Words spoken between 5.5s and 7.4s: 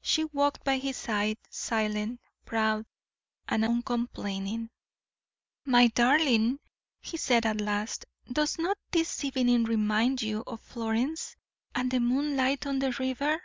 "My darling," he